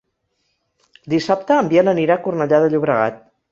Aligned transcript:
Dissabte 1.13 1.59
en 1.65 1.71
Biel 1.75 1.93
anirà 1.93 2.17
a 2.19 2.25
Cornellà 2.27 2.65
de 2.67 2.73
Llobregat. 2.75 3.25